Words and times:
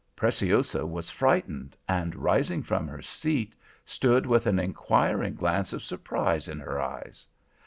Preciosa 0.15 0.83
was 0.83 1.11
frightened, 1.11 1.77
and 1.87 2.15
rising 2.15 2.63
from 2.63 2.87
her 2.87 3.03
seat, 3.03 3.53
stood 3.85 4.25
with 4.25 4.47
an 4.47 4.57
inquiring 4.57 5.35
glance 5.35 5.73
of 5.73 5.83
surprise 5.83 6.47
in 6.47 6.59
her 6.59 6.81
eyes. 6.81 7.27